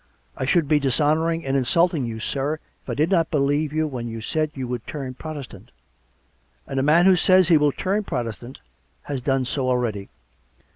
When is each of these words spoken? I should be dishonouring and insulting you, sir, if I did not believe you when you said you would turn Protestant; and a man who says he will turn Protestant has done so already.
I 0.35 0.45
should 0.45 0.67
be 0.67 0.79
dishonouring 0.79 1.45
and 1.45 1.55
insulting 1.55 2.07
you, 2.07 2.19
sir, 2.19 2.55
if 2.81 2.89
I 2.89 2.95
did 2.95 3.11
not 3.11 3.29
believe 3.29 3.71
you 3.71 3.85
when 3.85 4.07
you 4.07 4.19
said 4.19 4.49
you 4.55 4.67
would 4.67 4.87
turn 4.87 5.13
Protestant; 5.13 5.69
and 6.65 6.79
a 6.79 6.81
man 6.81 7.05
who 7.05 7.15
says 7.15 7.49
he 7.49 7.57
will 7.57 7.71
turn 7.71 8.03
Protestant 8.03 8.61
has 9.03 9.21
done 9.21 9.45
so 9.45 9.69
already. 9.69 10.09